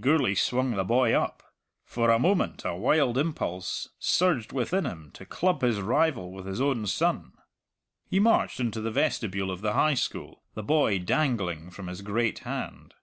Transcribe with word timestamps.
Gourlay 0.00 0.34
swung 0.34 0.72
the 0.72 0.84
boy 0.84 1.14
up; 1.14 1.42
for 1.86 2.10
a 2.10 2.18
moment 2.18 2.62
a 2.62 2.76
wild 2.76 3.16
impulse 3.16 3.88
surged 3.98 4.52
within 4.52 4.84
him 4.84 5.10
to 5.12 5.24
club 5.24 5.62
his 5.62 5.80
rival 5.80 6.30
with 6.30 6.44
his 6.44 6.60
own 6.60 6.86
son. 6.86 7.32
He 8.10 8.20
marched 8.20 8.60
into 8.60 8.82
the 8.82 8.90
vestibule 8.90 9.50
of 9.50 9.62
the 9.62 9.72
High 9.72 9.94
School, 9.94 10.42
the 10.52 10.62
boy 10.62 10.98
dangling 10.98 11.70
from 11.70 11.86
his 11.86 12.02
great 12.02 12.40
hand. 12.40 12.96